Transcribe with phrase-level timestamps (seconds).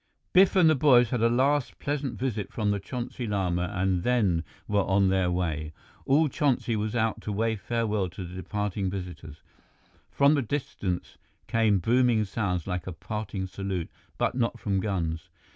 [0.33, 4.43] Biff and the boys had a last pleasant visit with the Chonsi Lama and then
[4.67, 5.73] were on their way.
[6.07, 9.43] All Chonsi was out to wave farewell to the departing visitors.
[10.09, 15.29] From the distance came booming sounds like a parting salute, but not from guns.